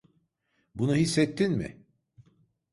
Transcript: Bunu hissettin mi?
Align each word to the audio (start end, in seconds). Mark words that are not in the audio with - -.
Bunu 0.75 0.95
hissettin 0.95 1.51
mi? 1.57 1.85